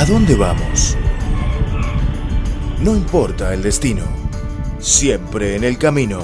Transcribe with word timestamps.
¿A 0.00 0.06
dónde 0.06 0.34
vamos? 0.34 0.96
No 2.82 2.96
importa 2.96 3.52
el 3.52 3.62
destino, 3.62 4.04
siempre 4.78 5.56
en 5.56 5.62
el 5.62 5.76
camino. 5.76 6.20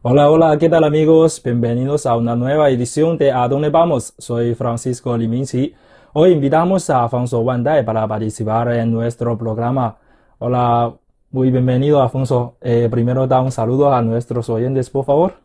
Hola, 0.00 0.30
hola, 0.30 0.56
¿qué 0.56 0.70
tal 0.70 0.82
amigos? 0.84 1.42
Bienvenidos 1.44 2.06
a 2.06 2.16
una 2.16 2.34
nueva 2.34 2.70
edición 2.70 3.18
de 3.18 3.32
¿A 3.32 3.46
dónde 3.46 3.68
vamos? 3.68 4.14
Soy 4.16 4.54
Francisco 4.54 5.14
Liminci. 5.14 5.74
Hoy 6.14 6.32
invitamos 6.32 6.88
a 6.88 7.04
Afonso 7.04 7.40
Wandai 7.40 7.84
para 7.84 8.08
participar 8.08 8.72
en 8.72 8.90
nuestro 8.90 9.36
programa. 9.36 9.98
Hola, 10.38 10.94
muy 11.32 11.50
bienvenido 11.50 12.00
Afonso. 12.00 12.56
Eh, 12.62 12.88
primero 12.90 13.26
da 13.26 13.42
un 13.42 13.52
saludo 13.52 13.92
a 13.92 14.00
nuestros 14.00 14.48
oyentes, 14.48 14.88
por 14.88 15.04
favor. 15.04 15.43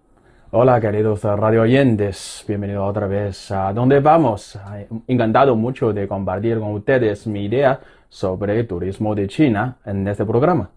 Hola 0.52 0.82
queridos 0.82 1.22
radio 1.22 1.62
oyentes, 1.62 2.44
bienvenido 2.48 2.84
otra 2.84 3.06
vez 3.06 3.52
a 3.52 3.72
¿Dónde 3.72 4.00
vamos? 4.00 4.58
Encantado 5.06 5.56
mucho 5.56 5.94
de 5.94 6.08
compartir 6.08 6.58
con 6.60 6.74
ustedes 6.74 7.28
mi 7.28 7.46
idea 7.46 7.80
sobre 8.10 8.64
turismo 8.64 9.14
de 9.14 9.28
China 9.28 9.78
en 9.86 10.08
este 10.08 10.26
programa. 10.26 10.72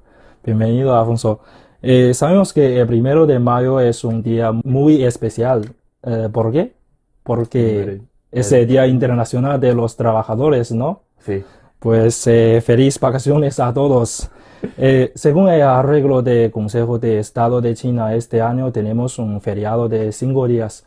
Bienvenido 0.45 0.95
Afonso. 0.95 1.41
Eh, 1.81 2.13
sabemos 2.13 2.53
que 2.53 2.81
el 2.81 2.87
primero 2.87 3.25
de 3.25 3.39
mayo 3.39 3.81
es 3.81 4.05
un 4.05 4.23
día 4.23 4.53
muy 4.53 5.03
especial. 5.05 5.75
Eh, 6.03 6.29
¿Por 6.31 6.53
qué? 6.53 6.75
Porque 7.23 8.03
es 8.31 8.53
el 8.53 8.67
Día 8.67 8.87
Internacional 8.87 9.59
de 9.59 9.75
los 9.75 9.97
Trabajadores, 9.97 10.71
¿no? 10.71 11.05
Sí. 11.21 11.43
Pues 11.79 12.27
eh, 12.27 12.63
feliz 12.63 13.01
vacaciones 13.01 13.59
a 13.59 13.73
todos. 13.73 14.31
Eh, 14.77 15.13
según 15.15 15.49
el 15.49 15.63
arreglo 15.63 16.23
del 16.23 16.51
Consejo 16.51 16.99
de 16.99 17.19
Estado 17.19 17.61
de 17.61 17.75
China, 17.75 18.15
este 18.15 18.41
año 18.41 18.73
tenemos 18.73 19.19
un 19.19 19.41
feriado 19.41 19.89
de 19.89 20.13
cinco 20.13 20.47
días, 20.47 20.85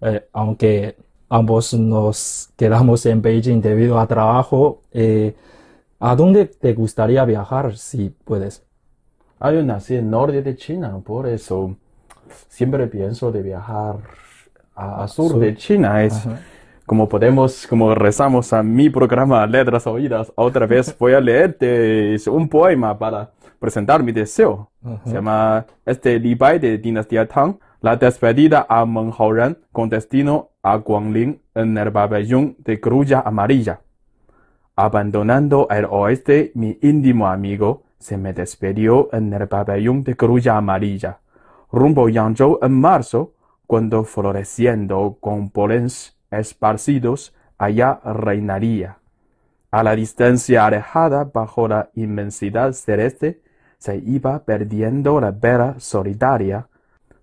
eh, 0.00 0.26
aunque 0.32 0.96
ambos 1.28 1.74
nos 1.74 2.50
quedamos 2.56 3.04
en 3.06 3.22
Beijing 3.22 3.60
debido 3.60 3.98
a 3.98 4.06
trabajo. 4.06 4.82
¿A 6.00 6.16
dónde 6.16 6.46
te 6.46 6.74
gustaría 6.74 7.24
viajar 7.24 7.76
si 7.76 8.10
puedes? 8.24 8.62
Ah, 9.40 9.52
yo 9.52 9.62
nací 9.62 9.94
en 9.94 10.04
el 10.04 10.10
norte 10.10 10.42
de 10.42 10.56
China, 10.56 11.00
por 11.04 11.26
eso 11.26 11.76
siempre 12.48 12.86
pienso 12.86 13.32
de 13.32 13.42
viajar 13.42 13.96
a, 14.74 15.06
sur, 15.08 15.38
de 15.38 15.56
China. 15.56 16.02
Es 16.02 16.26
como 16.86 17.08
podemos, 17.08 17.66
como 17.66 17.94
rezamos 17.94 18.52
a 18.52 18.62
mi 18.62 18.90
programa 18.90 19.46
Letras 19.46 19.86
Oídas, 19.86 20.32
otra 20.34 20.66
vez 20.66 20.96
voy 20.98 21.14
a 21.14 21.20
leerte 21.20 22.16
un 22.28 22.48
poema 22.48 22.98
para 22.98 23.30
presentar 23.58 24.02
mi 24.02 24.12
deseo. 24.12 24.70
Se 25.04 25.14
llama 25.14 25.64
este 25.86 26.18
Li 26.18 26.34
de 26.34 26.78
Dinastía 26.78 27.26
Tang, 27.26 27.56
La 27.80 27.96
despedida 27.96 28.66
a 28.68 28.84
Meng 28.84 29.12
Haoran 29.16 29.56
con 29.72 29.88
destino 29.88 30.50
a 30.62 30.76
Guangling 30.76 31.40
en 31.54 31.76
el 31.78 31.90
pabellón 31.90 32.56
de 32.58 32.76
Grulla 32.76 33.22
Amarilla. 33.24 33.80
Abandonando 34.76 35.68
el 35.70 35.86
oeste, 35.86 36.52
mi 36.54 36.78
íntimo 36.82 37.28
amigo 37.28 37.84
se 37.98 38.18
me 38.18 38.32
despidió 38.34 39.08
en 39.12 39.32
el 39.32 39.48
pabellón 39.48 40.02
de 40.02 40.14
Grulla 40.14 40.58
Amarilla, 40.58 41.20
rumbo 41.72 42.08
Yangzhou 42.08 42.58
en 42.60 42.72
marzo, 42.72 43.32
cuando 43.66 44.04
floreciendo 44.04 45.16
con 45.20 45.48
polens 45.48 46.13
esparcidos 46.38 47.34
allá 47.58 48.00
reinaría. 48.04 48.98
A 49.70 49.82
la 49.82 49.96
distancia 49.96 50.66
alejada 50.66 51.24
bajo 51.24 51.66
la 51.66 51.90
inmensidad 51.94 52.72
celeste, 52.72 53.42
se 53.78 53.96
iba 53.96 54.44
perdiendo 54.44 55.20
la 55.20 55.30
vera 55.30 55.74
solitaria. 55.78 56.68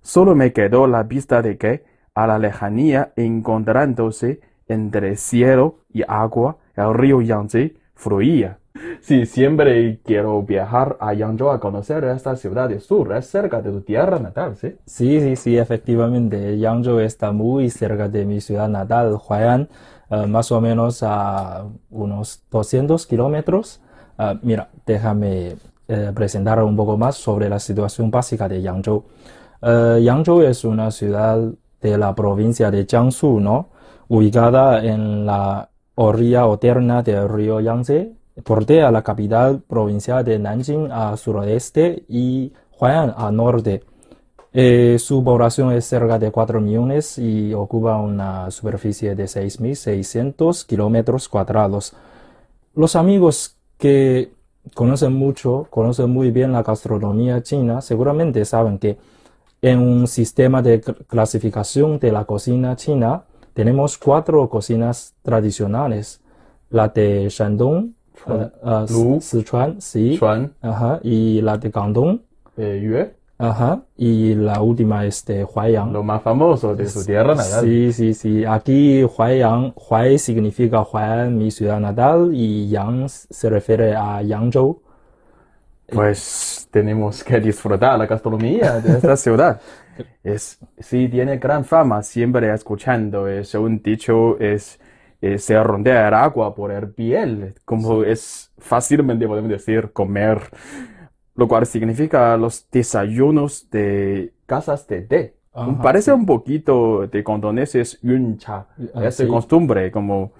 Solo 0.02 0.36
me 0.36 0.54
quedó 0.54 0.86
la 0.86 1.04
vista 1.04 1.42
de 1.42 1.58
que, 1.58 1.86
a 2.14 2.28
la 2.28 2.38
lejanía 2.38 3.14
encontrándose 3.16 4.42
entre 4.68 5.16
cielo 5.16 5.80
y 5.90 6.04
agua, 6.08 6.58
el 6.76 6.94
río 6.94 7.22
Yangtze 7.22 7.76
fluía. 7.96 8.60
Sí, 9.02 9.26
siempre 9.26 10.00
quiero 10.04 10.42
viajar 10.44 10.98
a 11.00 11.14
Yangzhou 11.14 11.50
a 11.50 11.60
conocer 11.60 12.04
esta 12.06 12.36
ciudad 12.36 12.70
de 12.70 12.80
sur, 12.80 13.14
es 13.16 13.26
cerca 13.28 13.62
de 13.62 13.72
tu 13.72 13.82
tierra 13.82 14.20
natal, 14.20 14.56
¿sí? 14.56 14.76
Sí, 14.86 15.20
sí, 15.20 15.36
sí, 15.36 15.58
efectivamente. 15.58 16.58
Yangzhou 16.58 17.00
está 17.00 17.32
muy 17.32 17.70
cerca 17.70 18.08
de 18.08 18.26
mi 18.26 18.40
ciudad 18.40 18.70
natal, 18.70 19.18
Huai'an, 19.28 19.68
eh, 20.10 20.26
más 20.28 20.52
o 20.52 20.62
menos 20.62 21.04
a 21.04 21.66
unos 21.90 22.44
200 22.50 23.06
kilómetros. 23.08 23.82
Eh, 24.18 24.40
mira, 24.44 24.70
déjame 24.86 25.56
eh, 25.88 26.12
presentar 26.14 26.64
un 26.64 26.76
poco 26.78 26.98
más 26.98 27.16
sobre 27.16 27.50
la 27.50 27.60
situación 27.60 28.10
básica 28.12 28.48
de 28.48 28.62
Yangzhou. 28.62 29.04
Yangzhou 29.62 30.42
es 30.42 30.64
una 30.64 30.90
ciudad 30.92 31.40
de 31.82 31.98
la 31.98 32.16
provincia 32.16 32.72
de 32.72 32.86
Jiangsu, 32.86 33.40
¿no? 33.40 33.70
Ubicada 34.08 34.84
en 34.84 35.26
la 35.26 35.70
orilla 35.96 36.44
alterna 36.44 37.04
del 37.04 37.30
río 37.30 37.60
Yangtze 37.60 38.21
bordea 38.46 38.92
la 38.92 39.04
capital 39.04 39.62
provincial 39.62 40.24
de 40.24 40.40
Nanjing 40.40 40.92
a 40.92 41.16
suroeste 41.18 42.04
y 42.08 42.52
Huai'an 42.80 43.14
a 43.16 43.32
norte. 43.32 43.84
Eh, 44.54 44.98
su 45.00 45.24
población 45.24 45.72
es 45.72 45.86
cerca 45.86 46.20
de 46.20 46.32
4 46.32 46.60
millones 46.60 47.18
y 47.18 47.54
ocupa 47.54 47.98
una 47.98 48.52
superficie 48.52 49.16
de 49.16 49.26
6.600 49.26 50.66
kilómetros 50.66 51.30
cuadrados. 51.30 51.94
Los 52.76 52.96
amigos 52.96 53.58
que 53.78 54.32
conocen 54.76 55.14
mucho, 55.14 55.68
conocen 55.70 56.10
muy 56.10 56.32
bien 56.32 56.52
la 56.52 56.64
gastronomía 56.64 57.42
china, 57.42 57.82
seguramente 57.82 58.44
saben 58.46 58.78
que 58.78 58.98
en 59.62 59.80
un 59.80 60.08
sistema 60.08 60.62
de 60.62 60.82
clasificación 60.82 62.00
de 62.00 62.12
la 62.12 62.26
cocina 62.26 62.76
china 62.76 63.26
tenemos 63.54 63.98
cuatro 63.98 64.50
cocinas 64.50 65.14
tradicionales. 65.22 66.22
La 66.70 66.88
de 66.88 67.28
Shandong, 67.30 67.94
Sichuan, 69.20 69.82
sí. 69.82 70.20
Ajá, 70.62 71.00
y 71.04 71.42
la 71.42 71.58
de 71.58 71.70
Guangdong. 71.70 72.22
Yue. 72.58 73.16
Ajá, 73.38 73.82
y 73.98 74.36
la 74.36 74.62
última 74.62 75.04
es 75.04 75.26
de 75.26 75.44
Huaiyang. 75.44 75.92
Lo 75.92 76.04
más 76.04 76.22
famoso 76.22 76.76
de 76.76 76.88
su 76.88 77.04
tierra 77.04 77.34
natal. 77.34 77.66
Sí, 77.66 77.92
sí, 77.92 78.14
sí. 78.14 78.46
Aquí 78.46 79.04
Huaiyang, 79.04 79.74
Huai 79.76 80.20
significa 80.20 80.82
Huai'an, 80.82 81.36
mi 81.36 81.50
ciudad 81.50 81.80
natal, 81.80 82.30
y 82.34 82.70
Yang 82.70 83.10
se 83.10 83.50
refiere 83.50 83.96
a 83.96 84.22
Yangzhou. 84.22 84.82
Pues 85.92 86.68
tenemos 86.72 87.24
que 87.24 87.40
disfrutar 87.40 87.98
la 87.98 88.06
gastronomía 88.06 88.80
de 88.80 88.98
esta 88.98 89.18
ciudad. 89.18 89.60
Es, 90.24 90.60
sí, 90.78 91.10
tiene 91.10 91.38
gran 91.38 91.66
fama, 91.66 92.04
siempre 92.04 92.54
escuchando, 92.54 93.28
es 93.28 93.54
un 93.56 93.82
dicho, 93.82 94.40
es 94.40 94.80
eh, 95.22 95.38
se 95.38 95.62
rondea 95.62 96.08
el 96.08 96.14
agua 96.16 96.56
por 96.56 96.72
el 96.72 96.90
piel, 96.90 97.54
como 97.64 98.04
es 98.04 98.52
fácilmente 98.58 99.28
podemos 99.28 99.52
decir 99.52 99.92
comer, 99.92 100.42
lo 101.36 101.48
cual 101.48 101.66
significa 101.66 102.36
los 102.38 102.68
desayunos 102.72 103.70
de 103.70 104.34
casas 104.46 104.88
de 104.88 105.02
té. 105.02 105.36
Parece 105.82 106.14
un 106.14 106.26
poquito 106.26 107.08
de 107.08 107.24
condoneses 107.24 108.00
yuncha, 108.02 108.68
ah, 108.94 109.06
esa 109.06 109.28
costumbre, 109.28 109.92
como 109.92 110.32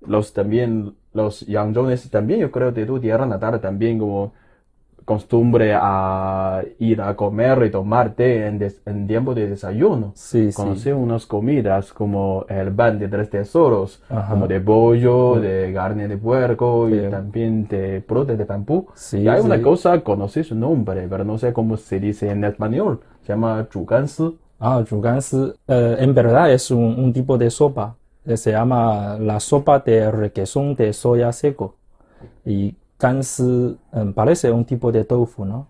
los 0.00 0.32
también, 0.32 0.94
los 1.12 1.46
yangzhounes 1.46 2.10
también, 2.10 2.40
yo 2.40 2.50
creo 2.50 2.72
de 2.72 2.84
tu 2.84 2.98
tierra 2.98 3.26
natal 3.26 3.60
también 3.60 3.98
como 3.98 4.34
costumbre 5.06 5.72
a 5.72 6.62
ir 6.80 7.00
a 7.00 7.14
comer 7.14 7.62
y 7.64 7.70
tomar 7.70 8.14
té 8.14 8.48
en, 8.48 9.06
tiempo 9.06 9.34
de 9.34 9.48
desayuno. 9.48 10.10
Sí, 10.16 10.50
Conocí 10.52 10.90
unas 10.90 11.24
comidas 11.26 11.92
como 11.92 12.44
el 12.48 12.72
pan 12.72 12.98
de 12.98 13.06
tres 13.06 13.30
tesoros, 13.30 14.02
como 14.28 14.48
de 14.48 14.60
pollo, 14.60 15.36
de 15.40 15.72
carne 15.72 16.08
de 16.08 16.18
puerco 16.18 16.90
y 16.90 17.08
también 17.08 17.68
de 17.68 18.04
brote 18.06 18.36
de 18.36 18.44
bambú. 18.44 18.88
Sí, 18.94 19.20
y 19.20 19.28
hay 19.28 19.40
una 19.40 19.62
cosa, 19.62 20.00
conocí 20.00 20.42
su 20.42 20.56
nombre, 20.56 21.06
pero 21.08 21.24
no 21.24 21.38
sé 21.38 21.52
cómo 21.52 21.76
se 21.76 22.00
dice 22.00 22.28
en 22.28 22.42
español. 22.42 23.00
Se 23.22 23.32
llama 23.32 23.64
chugansi. 23.70 24.36
Ah, 24.58 24.82
chugansi. 24.84 25.52
Eh, 25.68 25.96
en 26.00 26.14
verdad 26.14 26.52
es 26.52 26.70
un, 26.72 26.98
un 26.98 27.12
tipo 27.12 27.38
de 27.38 27.48
sopa. 27.48 27.94
Eh, 28.24 28.36
se 28.36 28.50
llama 28.50 29.16
la 29.20 29.38
sopa 29.38 29.78
de 29.78 30.10
requesón 30.10 30.74
de 30.74 30.92
soya 30.92 31.32
seco. 31.32 31.76
Y 32.44 32.74
gansi 32.98 33.76
um, 33.92 34.12
parece 34.12 34.50
un 34.50 34.64
tipo 34.64 34.90
de 34.90 35.04
tofu, 35.04 35.44
¿no? 35.44 35.68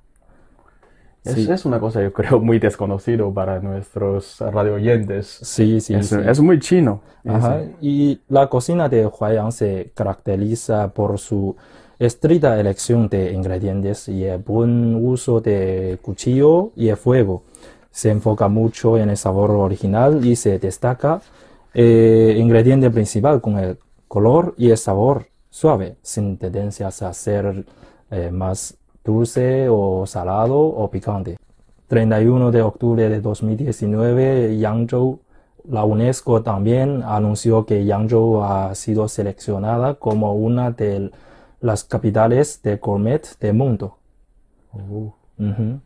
Es, 1.25 1.35
sí. 1.35 1.51
es, 1.51 1.65
una 1.65 1.81
cosa, 1.81 2.01
yo 2.03 2.13
creo, 2.13 2.39
muy 2.41 2.59
desconocido 2.59 3.33
para 3.33 3.59
nuestros 3.61 4.39
radio 4.41 4.75
oyentes. 4.75 5.27
Sí, 5.43 5.81
sí, 5.81 5.95
es, 5.95 6.09
sí. 6.09 6.17
es 6.25 6.41
muy 6.41 6.61
chino. 6.61 7.01
Ajá. 7.27 7.63
Y 7.81 8.21
la 8.29 8.49
cocina 8.49 8.89
de 8.89 9.07
Huaiyang 9.07 9.51
se 9.51 9.91
caracteriza 9.95 10.89
por 10.89 11.19
su 11.19 11.57
estricta 11.99 12.61
elección 12.61 13.09
de 13.09 13.33
ingredientes 13.33 14.09
y 14.09 14.25
el 14.25 14.39
buen 14.39 14.95
uso 14.95 15.41
de 15.41 15.99
cuchillo 16.03 16.71
y 16.77 16.89
el 16.89 16.97
fuego. 16.97 17.43
Se 17.91 18.11
enfoca 18.11 18.49
mucho 18.49 18.99
en 18.99 19.11
el 19.11 19.17
sabor 19.17 19.51
original 19.51 20.25
y 20.25 20.37
se 20.37 20.59
destaca 20.59 21.23
el 21.75 22.37
ingrediente 22.37 22.91
principal 22.91 23.41
con 23.41 23.59
el 23.59 23.79
color 24.07 24.55
y 24.57 24.71
el 24.71 24.79
sabor 24.79 25.27
suave, 25.57 25.97
sin 26.03 26.37
tendencias 26.37 27.01
a 27.01 27.15
ser 27.15 27.65
eh, 28.11 28.31
más 28.31 28.77
dulce 29.03 29.69
o 29.71 30.05
salado 30.07 30.59
o 30.59 30.91
picante. 30.91 31.39
31 31.89 32.51
de 32.51 32.61
octubre 32.61 33.09
de 33.09 33.23
2019, 33.23 34.59
Yangzhou 34.59 35.21
la 35.67 35.85
UNESCO 35.85 36.43
también 36.43 37.03
anunció 37.03 37.65
que 37.65 37.87
Yangzhou 37.87 38.43
ha 38.43 38.75
sido 38.75 39.09
seleccionada 39.09 39.95
como 39.95 40.35
una 40.35 40.73
de 40.73 41.11
las 41.61 41.85
capitales 41.85 42.61
de 42.63 42.77
gourmet 42.77 43.23
del 43.41 43.55
mundo. 43.55 43.97
Oh. 44.73 45.15
Ujú. 45.39 45.81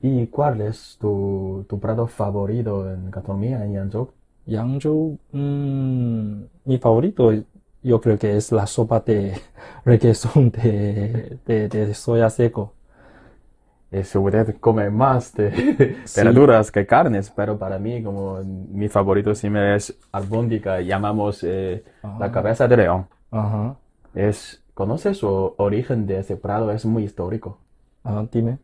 ¿Y 0.00 0.26
cuál 0.28 0.60
es 0.60 0.96
tu, 1.00 1.66
tu 1.68 1.80
plato 1.80 2.06
favorito 2.06 2.88
en 2.88 3.10
gastronomía 3.10 3.64
en 3.64 3.72
Yangzhou? 3.72 4.10
Yangzhou, 4.46 5.18
mm, 5.32 6.42
mi 6.66 6.78
favorito 6.78 7.32
yo 7.84 8.00
creo 8.00 8.18
que 8.18 8.36
es 8.36 8.50
la 8.52 8.66
sopa 8.66 9.00
de 9.00 9.34
requesón 9.84 10.50
de, 10.50 11.38
de, 11.46 11.68
de 11.68 11.94
soya 11.94 12.30
seco. 12.30 12.74
Es, 13.90 14.14
usted 14.16 14.56
come 14.58 14.90
más 14.90 15.32
de 15.34 15.96
Sí. 16.04 16.20
verduras 16.20 16.72
que 16.72 16.84
carnes, 16.86 17.30
pero 17.30 17.56
para 17.58 17.78
mí 17.78 18.02
como 18.02 18.40
mi 18.42 18.88
favorito 18.88 19.34
siempre 19.36 19.76
es 19.76 19.96
albóndiga, 20.10 20.80
llamamos 20.80 21.44
eh, 21.44 21.84
la 22.18 22.26
Ah. 22.26 22.32
cabeza 22.32 22.66
de 22.66 22.76
león. 22.76 23.06
Ajá. 23.30 23.76
Es, 24.14 24.62
¿conoces 24.74 25.18
su 25.18 25.54
origen 25.58 26.06
de 26.06 26.18
ese 26.20 26.36
plato? 26.36 26.72
Es 26.72 26.84
muy 26.84 27.04
histórico. 27.04 27.58
Ah, 28.02 28.24
dime. 28.32 28.58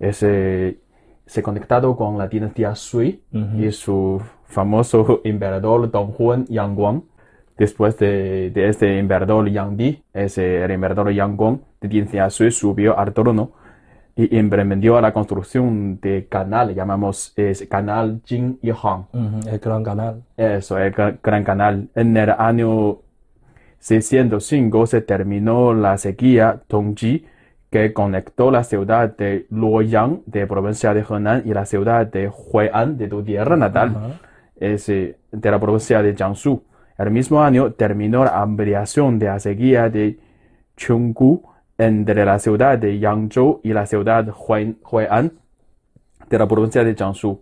Es, 0.00 0.22
eh, 0.24 0.80
se 1.26 1.42
conectado 1.42 1.96
con 1.96 2.18
la 2.18 2.26
dinastía 2.26 2.74
Sui 2.74 3.22
y 3.32 3.70
su 3.70 4.20
famoso 4.44 5.20
emperador 5.24 5.88
Don 5.90 6.08
Juan 6.08 6.46
Yangguang. 6.46 7.04
Después 7.62 7.96
de, 7.96 8.50
de 8.50 8.68
este 8.68 8.98
emperador 8.98 9.48
Yang 9.48 9.76
Di, 9.76 10.02
ese, 10.12 10.64
el 10.64 10.72
emperador 10.72 11.12
Yangguang 11.12 11.60
de 11.80 11.86
dinastía 11.86 12.28
Sui 12.28 12.50
subió 12.50 12.98
al 12.98 13.12
trono 13.12 13.52
y 14.16 14.36
implementó 14.36 15.00
la 15.00 15.12
construcción 15.12 16.00
de 16.00 16.26
canal, 16.28 16.74
llamamos 16.74 17.32
es 17.36 17.64
canal 17.70 18.20
Jin 18.24 18.58
y. 18.62 18.72
Ujú, 18.72 19.48
El 19.48 19.60
gran 19.60 19.84
canal. 19.84 20.24
Eso, 20.36 20.76
el 20.76 20.90
gran, 20.90 21.44
canal. 21.44 21.88
En 21.94 22.16
el 22.16 22.30
año 22.30 22.98
605 23.78 24.86
se 24.88 25.00
terminó 25.02 25.72
la 25.72 25.98
sequía 25.98 26.62
Tongji, 26.66 27.26
que 27.70 27.92
conectó 27.92 28.50
la 28.50 28.64
ciudad 28.64 29.16
de 29.16 29.46
Luoyang, 29.50 30.22
de 30.26 30.48
provincia 30.48 30.92
de 30.94 31.04
Henan, 31.08 31.44
y 31.44 31.54
la 31.54 31.64
ciudad 31.64 32.08
de 32.08 32.28
Huai'an, 32.28 32.98
de 32.98 33.06
tu 33.06 33.22
tierra 33.22 33.56
natal, 33.56 34.18
es, 34.58 34.88
eh, 34.88 35.16
de 35.30 35.50
la 35.52 35.60
provincia 35.60 36.02
de 36.02 36.16
Jiangsu. 36.16 36.60
El 36.98 37.10
mismo 37.10 37.42
año 37.42 37.72
terminó 37.72 38.24
la 38.24 38.40
ampliación 38.42 39.18
de 39.18 39.26
la 39.26 39.38
sequía 39.38 39.88
de 39.88 40.18
Chenggu 40.76 41.42
entre 41.78 42.24
la 42.24 42.38
ciudad 42.38 42.78
de 42.78 42.98
Yangzhou 42.98 43.60
y 43.62 43.72
la 43.72 43.86
ciudad 43.86 44.26
Huai- 44.28 44.76
Huai'an 44.90 45.32
de 46.28 46.38
la 46.38 46.46
provincia 46.46 46.84
de 46.84 46.94
Jiangsu. 46.94 47.40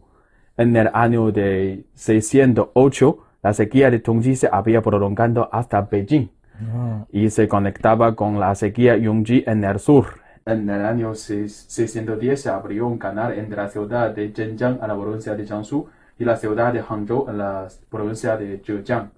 En 0.56 0.76
el 0.76 0.88
año 0.92 1.30
de 1.30 1.84
608, 1.94 3.18
la 3.42 3.52
sequía 3.52 3.90
de 3.90 3.98
Tongji 4.00 4.36
se 4.36 4.48
había 4.50 4.82
prolongado 4.82 5.48
hasta 5.52 5.80
Beijing 5.82 6.28
Ah, 6.62 7.06
y 7.10 7.30
se 7.30 7.48
conectaba 7.48 8.14
con 8.14 8.38
la 8.38 8.54
sequía 8.54 8.94
Yongji 8.96 9.44
en 9.46 9.64
el 9.64 9.78
sur. 9.78 10.04
En 10.44 10.68
el 10.68 10.84
año 10.84 11.14
seis- 11.14 11.64
610 11.68 12.42
se 12.42 12.50
abrió 12.50 12.86
un 12.86 12.98
canal 12.98 13.32
entre 13.38 13.56
la 13.56 13.68
ciudad 13.70 14.10
de 14.14 14.30
Zhenjiang 14.30 14.78
en 14.82 14.88
la 14.88 14.94
provincia 14.94 15.34
de 15.34 15.46
Jiangsu 15.46 15.86
y 16.18 16.24
la 16.24 16.36
ciudad 16.36 16.72
de 16.74 16.82
Hangzhou 16.82 17.30
en 17.30 17.38
la 17.38 17.66
provincia 17.88 18.36
de 18.36 18.58
Zhejiang. 18.62 19.10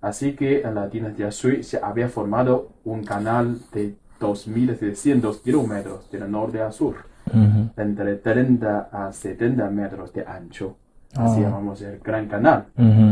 Así 0.00 0.34
que 0.34 0.60
en 0.62 0.74
la 0.74 0.88
dinastía 0.88 1.30
Sui 1.30 1.62
se 1.62 1.78
había 1.82 2.08
formado 2.08 2.68
un 2.84 3.02
canal 3.04 3.58
de 3.72 3.94
2.700 4.20 5.42
kilómetros 5.42 6.10
de 6.10 6.20
norte 6.20 6.60
a 6.60 6.70
sur, 6.72 6.94
ujú. 7.26 7.70
entre 7.76 8.16
30 8.16 8.88
a 8.92 9.12
70 9.12 9.68
metros 9.70 10.12
de 10.12 10.24
ancho. 10.26 10.76
Así 11.14 11.40
Ah. 11.40 11.42
llamamos 11.44 11.80
el 11.82 11.98
Gran 12.00 12.26
Canal. 12.28 12.66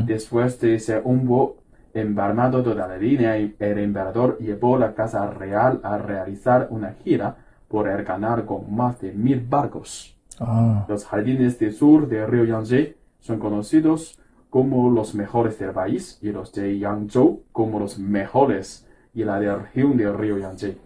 Después 0.07 0.61
de 0.61 0.75
ese 0.75 1.01
hubo 1.05 1.57
embarmado 1.95 2.63
toda 2.63 2.87
la 2.89 2.97
línea 2.99 3.39
y 3.39 3.55
el 3.59 3.79
emperador 3.79 4.37
llevó 4.39 4.77
la 4.79 4.95
casa 4.95 5.31
real 5.31 5.81
a 5.85 5.97
realizar 5.97 6.67
una 6.71 6.93
gira 7.05 7.37
por 7.69 7.89
el 7.89 8.05
canal 8.05 8.45
con 8.45 8.75
más 8.75 9.01
de 9.01 9.13
mil 9.13 9.41
barcos. 9.49 10.17
Ah, 10.41 10.85
Los 10.89 11.07
jardines 11.07 11.59
del 11.59 11.73
sur 11.73 12.09
del 12.09 12.27
río 12.27 12.45
Yangtze 12.45 12.97
son 13.21 13.39
conocidos 13.39 14.19
como 14.55 14.89
los 14.89 15.17
mejores 15.17 15.59
del 15.59 15.73
país 15.73 16.17
y 16.23 16.31
los 16.31 16.53
de 16.53 16.79
Yangzhou 16.79 17.43
como 17.51 17.81
los 17.81 17.99
mejores 17.99 18.87
y 19.13 19.25
la 19.25 19.41
de 19.41 19.47
la 19.49 19.57
región 19.57 19.97
del 19.97 20.17
río 20.17 20.39
Yangtze. 20.39 20.79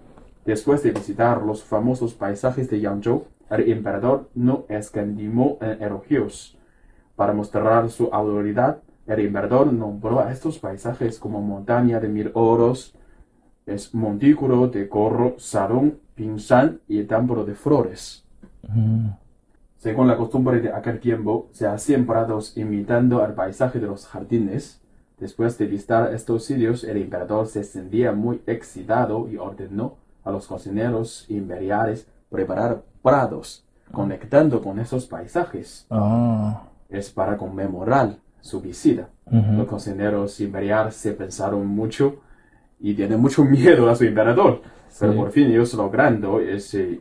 Después 0.47 0.83
de 0.83 0.93
visitar 0.93 1.43
los 1.43 1.65
famosos 1.65 2.15
paisajes 2.15 2.71
de 2.71 2.81
Yangzhou, 2.81 3.27
el 3.51 3.71
emperador 3.71 4.31
no 4.35 4.65
escatimó 4.71 5.59
en 5.61 5.83
elogios. 5.83 6.57
Para 7.15 7.35
mostrar 7.35 7.91
su 7.91 8.09
autoridad, 8.11 8.79
el 9.07 9.21
emperador 9.21 9.71
nombró 9.71 10.21
a 10.21 10.33
estos 10.33 10.59
paisajes 10.59 11.19
como 11.19 11.43
montaña 11.43 12.01
de 12.01 12.09
mil 12.09 12.31
oros, 12.33 12.95
es 13.67 13.95
montículo 13.95 14.69
de 14.69 14.89
corro, 14.89 15.35
salón, 15.39 15.99
pinsán 16.15 16.81
y 16.89 17.03
templo 17.03 17.45
de 17.45 17.55
flores. 17.55 18.25
mm, 18.63 19.09
Según 19.79 20.09
la 20.09 20.17
costumbre 20.17 20.61
de 20.61 20.73
aquel 20.73 20.99
tiempo, 21.01 21.49
se 21.53 21.67
hacían 21.67 22.05
prados 22.05 22.57
imitando 22.57 23.23
al 23.23 23.35
paisaje 23.35 23.79
de 23.79 23.87
los 23.87 24.07
jardines. 24.07 24.81
Después 25.19 25.57
de 25.59 25.67
visitar 25.67 26.13
estos 26.15 26.45
sitios, 26.45 26.85
el 26.85 26.97
emperador 26.97 27.47
se 27.47 27.65
sentía 27.65 28.13
muy 28.13 28.41
excitado 28.47 29.29
y 29.29 29.37
ordenó 29.37 29.97
a 30.25 30.31
los 30.31 30.47
cocineros 30.47 31.27
imperiales 31.29 32.07
preparar 32.29 32.83
prados, 33.03 33.65
conectando 33.93 34.61
con 34.63 34.79
esos 34.79 35.07
paisajes. 35.07 35.87
ah, 35.91 36.65
Es 36.89 37.11
para 37.11 37.37
conmemorar 37.37 38.17
su 38.41 38.61
visita. 38.61 39.09
ujú. 39.27 39.53
Los 39.59 39.67
cocineros 39.69 40.41
imperiales 40.41 40.95
se 40.95 41.13
pensaron 41.13 41.67
mucho 41.67 42.17
y 42.81 42.95
tienen 42.95 43.21
mucho 43.21 43.45
miedo 43.45 43.89
a 43.89 43.95
su 43.95 44.05
emperador. 44.05 44.63
Pero 44.99 45.13
Sí. 45.13 45.19
por 45.19 45.31
fin 45.33 45.51
ellos 45.51 45.75
logrando 45.75 46.41
ese, 46.41 47.01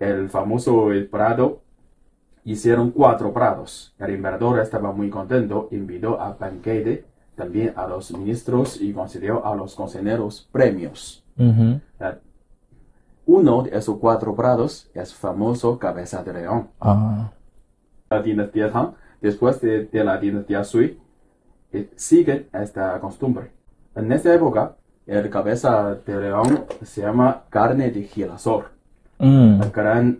el 0.00 0.28
famoso 0.28 0.92
el 0.92 1.08
prado, 1.08 1.62
hicieron 2.44 2.90
cuatro 2.90 3.32
prados. 3.32 3.94
El 3.98 4.10
emperador 4.10 4.60
estaba 4.60 4.92
muy 4.92 5.10
contento, 5.10 5.68
invitó 5.70 6.20
a 6.20 6.32
banquete 6.34 7.04
también 7.34 7.72
a 7.76 7.86
los 7.86 8.12
ministros 8.12 8.80
y 8.80 8.92
concedió 8.92 9.44
a 9.44 9.54
los 9.54 9.74
cocineros 9.74 10.48
premios. 10.50 11.24
Uno 13.26 13.62
de 13.64 13.76
esos 13.76 13.98
cuatro 13.98 14.34
prados 14.34 14.88
es 14.94 15.12
famoso 15.12 15.78
Cabeza 15.78 16.22
de 16.22 16.32
León. 16.32 16.68
Ah, 16.80 17.30
la 18.08 18.22
dinastía 18.22 18.70
Han, 18.72 18.94
después 19.20 19.60
de, 19.60 19.86
de 19.86 20.04
la 20.04 20.16
dinastía 20.18 20.62
Sui, 20.62 20.98
eh, 21.72 21.90
siguen 21.96 22.48
esta 22.52 22.98
costumbre. 23.00 23.50
En 23.94 24.12
esta 24.12 24.32
época, 24.32 24.76
el 25.06 25.30
cabeza 25.30 25.94
de 25.94 26.20
león 26.20 26.64
se 26.82 27.02
llama 27.02 27.44
carne 27.48 27.90
de 27.90 28.02
girasol. 28.02 28.66
Mm, 29.18 29.60
La 29.60 29.70
gran 29.70 30.18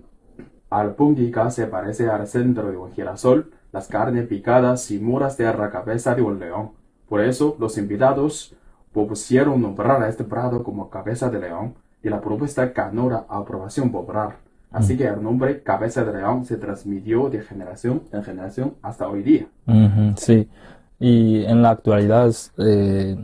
albúndiga 0.70 1.50
se 1.50 1.66
parece 1.66 2.08
al 2.08 2.26
centro 2.26 2.70
de 2.70 2.76
un 2.76 2.92
girasol, 2.92 3.52
las 3.72 3.88
carnes 3.88 4.26
picadas 4.26 4.90
y 4.90 4.98
muras 4.98 5.36
de 5.36 5.44
la 5.44 5.70
cabeza 5.70 6.14
de 6.14 6.22
un 6.22 6.38
león. 6.38 6.70
Por 7.08 7.20
eso, 7.20 7.56
los 7.58 7.78
invitados 7.78 8.54
propusieron 8.92 9.60
nombrar 9.60 10.02
a 10.02 10.08
este 10.08 10.24
prado 10.24 10.62
como 10.62 10.88
cabeza 10.88 11.28
de 11.28 11.40
león 11.40 11.74
y 12.02 12.08
la 12.08 12.20
propuesta 12.20 12.66
ganó 12.66 13.10
la 13.10 13.26
aprobación 13.28 13.90
popular. 13.92 14.36
Así 14.70 14.96
que 14.96 15.06
el 15.06 15.22
nombre 15.22 15.62
cabeza 15.62 16.04
de 16.04 16.12
león 16.12 16.44
se 16.44 16.56
transmitió 16.56 17.30
de 17.30 17.40
generación 17.40 18.02
en 18.12 18.22
generación 18.22 18.74
hasta 18.82 19.08
hoy 19.08 19.22
día. 19.22 19.46
sí. 20.16 20.48
Y 20.98 21.44
en 21.44 21.62
la 21.62 21.70
actualidad, 21.70 22.34
eh, 22.58 23.16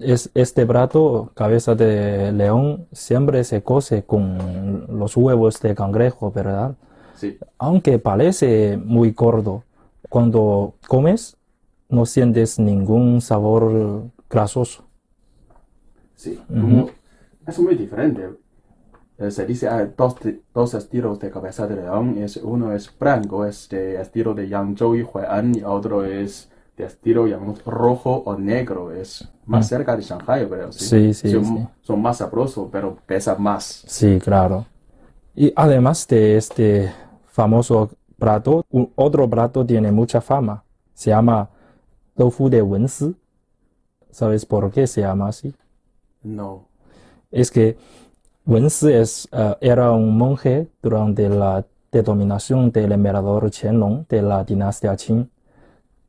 es, 0.00 0.30
este 0.34 0.66
plato, 0.66 1.30
cabeza 1.34 1.74
de 1.74 2.32
león, 2.32 2.86
siempre 2.92 3.44
se 3.44 3.62
cose 3.62 4.04
con 4.04 4.86
los 4.98 5.16
huevos 5.16 5.60
de 5.60 5.74
cangrejo, 5.74 6.30
¿verdad? 6.32 6.76
Sí, 7.12 7.38
Aunque 7.58 7.98
parece 7.98 8.78
muy 8.78 9.12
gordo, 9.12 9.64
cuando 10.10 10.74
comes 10.88 11.36
no 11.88 12.06
sientes 12.06 12.58
ningún 12.58 13.20
sabor 13.22 14.04
grasoso. 14.30 14.84
sí. 16.14 16.46
Es 17.46 17.58
muy 17.58 17.74
diferente. 17.76 18.30
Eh, 19.18 19.30
se 19.32 19.46
dice 19.46 19.68
hay 19.68 19.92
dos, 19.96 20.16
ti- 20.16 20.42
dos 20.54 20.74
estilos 20.74 21.20
de 21.20 21.30
cabeza 21.30 21.66
de 21.68 21.76
león. 21.76 22.18
Es, 22.18 22.38
uno 22.38 22.72
es 22.74 22.96
blanco, 22.98 23.46
es 23.46 23.68
de 23.70 24.00
estilo 24.02 24.34
de 24.34 24.48
Yangzhou 24.48 24.96
y 24.96 25.02
Huai'an, 25.04 25.56
y 25.56 25.64
otro 25.64 26.04
es 26.06 26.49
de 26.80 26.86
estilo 26.86 27.26
llamamos 27.26 27.64
rojo 27.64 28.22
o 28.26 28.36
negro. 28.36 28.92
Es 28.92 29.28
más 29.46 29.68
cerca 29.68 29.96
de 29.96 30.02
Shanghai, 30.02 30.46
pero 30.48 30.72
sí. 30.72 30.84
Sí, 30.84 31.14
sí, 31.14 31.30
son, 31.32 31.44
sí. 31.44 31.68
son 31.82 32.02
más 32.02 32.18
sabrosos, 32.18 32.68
pero 32.72 32.96
pesan 33.06 33.42
más. 33.42 33.84
Sí, 33.86 34.18
claro. 34.20 34.66
Y 35.34 35.52
además 35.56 36.06
de 36.08 36.36
este 36.36 36.92
famoso 37.26 37.90
plato, 38.18 38.64
un- 38.70 38.92
otro 38.96 39.28
plato 39.28 39.64
tiene 39.64 39.92
mucha 39.92 40.20
fama. 40.20 40.64
Se 40.94 41.10
llama 41.10 41.48
tofu 42.16 42.48
de 42.50 42.62
Wensi. 42.62 43.16
¿Sabes 44.10 44.44
por 44.46 44.70
qué 44.72 44.86
se 44.86 45.02
llama 45.02 45.28
así? 45.28 45.54
No. 46.22 46.68
Es 47.30 47.50
que 47.50 47.76
Wensi 48.46 48.92
es, 48.92 49.28
eh, 49.32 49.56
era 49.60 49.92
un 49.92 50.16
monje 50.18 50.68
durante 50.82 51.28
la 51.28 51.64
de 51.92 52.02
dominación 52.02 52.70
del 52.70 52.92
emperador 52.92 53.50
Qianlong 53.50 54.06
de 54.08 54.22
la 54.22 54.44
dinastía 54.44 54.96
Qing. 54.96 55.28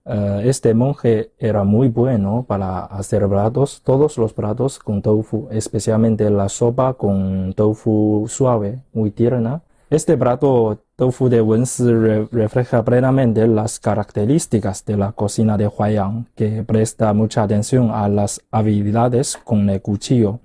Eh, 0.06 0.42
este 0.46 0.74
monje 0.74 1.32
era 1.38 1.64
muy 1.64 1.90
bueno 1.90 2.46
para 2.48 2.86
hacer 2.86 3.28
platos, 3.28 3.82
todos 3.84 4.18
los 4.18 4.34
platos 4.34 4.80
con 4.80 5.02
tofu, 5.02 5.48
especialmente 5.52 6.30
la 6.30 6.50
sopa 6.50 6.96
con 6.96 7.54
tofu 7.54 8.26
suave, 8.28 8.82
muy 8.94 9.12
tierna. 9.12 9.62
Este 9.90 10.18
plato 10.18 10.80
tofu 10.96 11.28
de 11.30 11.42
Wensi 11.42 11.84
refleja 12.32 12.84
plenamente 12.84 13.46
las 13.48 13.80
características 13.80 14.86
de 14.86 14.98
la 14.98 15.12
cocina 15.12 15.58
de 15.58 15.68
Huayang, 15.68 16.28
que 16.36 16.64
presta 16.64 17.14
mucha 17.14 17.44
atención 17.44 17.92
a 17.92 18.08
las 18.08 18.42
habilidades 18.52 19.38
con 19.44 19.70
el 19.70 19.82
cuchillo. 19.82 20.40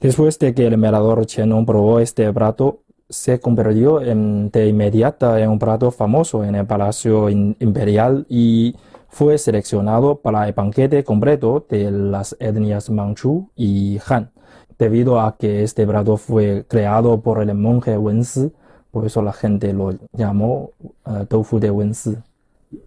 Después 0.00 0.38
de 0.38 0.54
que 0.54 0.66
el 0.66 0.74
emperador 0.74 1.26
Qianlong 1.26 1.66
probó 1.66 2.00
este 2.00 2.32
plato, 2.32 2.82
se 3.08 3.40
convirtió 3.40 4.00
en, 4.00 4.50
de 4.50 4.68
inmediato 4.68 5.36
en 5.36 5.50
un 5.50 5.58
plato 5.58 5.90
famoso 5.90 6.44
en 6.44 6.54
el 6.54 6.66
Palacio 6.66 7.28
Imperial 7.30 8.26
y 8.28 8.74
fue 9.08 9.38
seleccionado 9.38 10.16
para 10.16 10.46
el 10.46 10.52
banquete 10.52 11.04
completo 11.04 11.64
de 11.70 11.90
las 11.90 12.36
etnias 12.40 12.90
Manchu 12.90 13.48
y 13.56 13.98
Han. 14.08 14.30
Debido 14.78 15.20
a 15.20 15.36
que 15.38 15.62
este 15.62 15.86
plato 15.86 16.16
fue 16.16 16.66
creado 16.68 17.20
por 17.20 17.40
el 17.40 17.54
monje 17.54 17.96
Wensi, 17.96 18.52
por 18.90 19.06
eso 19.06 19.22
la 19.22 19.32
gente 19.32 19.72
lo 19.72 19.94
llamó 20.12 20.70
uh, 21.04 21.24
tofu 21.26 21.58
de 21.58 21.70
Wensi. 21.70 22.16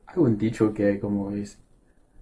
Hay 0.05 0.15
un 0.17 0.37
dicho 0.37 0.73
que 0.73 0.99
como 0.99 1.31
es 1.31 1.57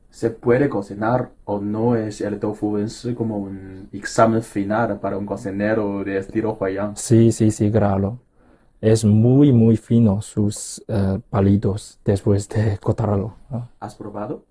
se 0.10 0.30
puede 0.32 0.70
cocinar 0.70 1.32
o 1.46 1.60
no 1.60 1.96
es 1.96 2.22
el 2.22 2.40
tofu 2.40 2.78
en 2.78 2.90
sí 2.90 3.14
como 3.14 3.38
un 3.38 3.90
examen 3.92 4.42
final 4.42 5.00
para 5.00 5.18
un 5.18 5.26
cocinero 5.26 6.04
de 6.04 6.18
estilo 6.18 6.54
Huayang. 6.54 6.96
Sí, 6.96 7.32
sí, 7.32 7.52
sí, 7.52 7.72
claro. 7.72 8.20
Es 8.80 9.04
muy, 9.06 9.52
muy 9.52 9.76
fino 9.78 10.22
sus 10.22 10.84
eh, 10.88 11.20
palitos 11.30 12.00
después 12.06 12.48
de 12.50 12.78
cortarlo. 12.82 13.36
¿Has 13.80 13.96
probado? 13.96 14.44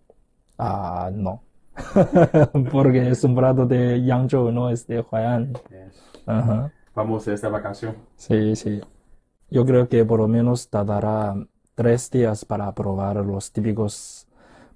Ah, 0.59 1.11
no. 1.13 1.43
Porque 2.73 3.11
es 3.11 3.23
un 3.25 3.35
plato 3.35 3.67
de 3.67 4.03
Yangzhou, 4.03 4.51
no 4.51 4.71
es 4.71 4.87
de 4.87 5.01
Huayang. 5.01 5.53
Vamos 6.95 7.29
a 7.29 7.35
esta 7.35 7.49
vacación. 7.49 7.97
Sí, 8.17 8.57
sí. 8.57 8.81
Yo 9.51 9.65
creo 9.65 9.89
que 9.89 10.05
por 10.05 10.21
lo 10.21 10.29
menos 10.29 10.69
tardará 10.69 11.35
tres 11.75 12.11
días 12.11 12.45
para 12.45 12.75
probar 12.75 13.17
los 13.17 13.53
típicos 13.53 14.26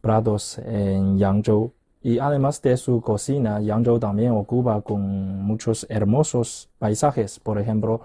prados 0.01 0.59
en 0.59 1.19
Yangzhou. 1.19 1.73
Y 2.03 2.19
además 2.19 2.63
de 2.63 2.77
su 2.77 3.01
cocina, 3.03 3.61
Yangzhou 3.61 3.99
también 3.99 4.33
ocupa 4.33 4.81
con 4.81 5.43
muchos 5.43 5.87
hermosos 5.91 6.71
paisajes. 6.79 7.39
Por 7.39 7.59
ejemplo, 7.59 8.01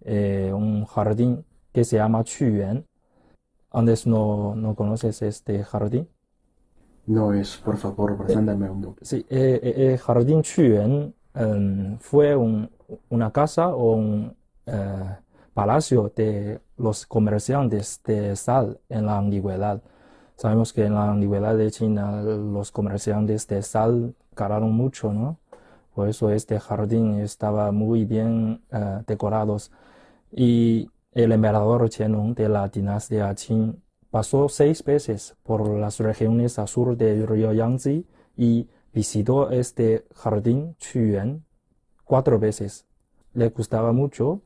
eh, 0.00 0.50
un 0.54 0.84
jardín 0.86 1.44
que 1.72 1.84
se 1.84 1.96
llama 1.96 2.24
Chuyuan. 2.24 2.86
Antes 3.70 4.06
no, 4.06 4.54
no 4.54 4.74
conoces 4.74 5.20
este 5.22 5.64
jardín. 5.64 6.08
No 7.06 7.34
es, 7.34 7.56
por 7.58 7.76
favor, 7.76 8.16
preséntame 8.16 8.70
un 8.70 8.80
poco. 8.80 8.96
Sí, 9.02 9.26
eh, 9.28 9.60
eh, 9.62 9.92
el 9.92 9.98
jardín 9.98 10.42
Chuyuan 10.42 11.14
em, 11.34 11.98
fue 11.98 12.34
un, 12.34 12.70
una 13.10 13.30
casa 13.30 13.74
o 13.74 13.92
un 13.92 14.36
palacio 15.52 16.10
de 16.16 16.60
los 16.78 17.06
comerciantes 17.06 18.00
de 18.04 18.34
sal 18.36 18.80
en 18.88 19.06
la 19.06 19.18
antigüedad. 19.18 19.82
Sabemos 20.36 20.72
que 20.72 20.84
en 20.84 20.94
la 20.94 21.10
antigüedad 21.10 21.56
de 21.56 21.70
China 21.70 22.22
los 22.22 22.72
comerciantes 22.72 23.46
de 23.46 23.62
sal 23.62 24.14
ganaron 24.34 24.72
mucho, 24.72 25.12
¿no? 25.12 25.38
Por 25.94 26.08
eso 26.08 26.30
este 26.30 26.58
jardín 26.58 27.20
estaba 27.20 27.70
muy 27.70 28.04
bien 28.04 28.62
uh, 28.72 29.04
decorado. 29.06 29.56
Y 30.32 30.90
el 31.12 31.30
emperador 31.30 31.88
Qianlong 31.88 32.34
de 32.34 32.48
la 32.48 32.68
dinastía 32.68 33.32
Qing 33.34 33.80
pasó 34.10 34.48
seis 34.48 34.82
veces 34.82 35.36
por 35.44 35.68
las 35.68 36.00
regiones 36.00 36.58
al 36.58 36.66
sur 36.66 36.96
del 36.96 37.26
río 37.26 37.52
Yangtze 37.52 38.04
y 38.36 38.68
visitó 38.92 39.50
este 39.50 40.04
jardín 40.14 40.74
Chuyuan 40.78 41.44
cuatro 42.04 42.38
veces. 42.40 42.86
Le 43.32 43.50
gustaba 43.50 43.92
mucho 43.92 44.42